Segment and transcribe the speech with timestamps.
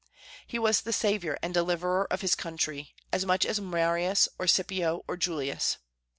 [0.47, 5.03] He was the savior and deliverer of his country, as much as Marius or Scipio
[5.07, 5.77] or Julius.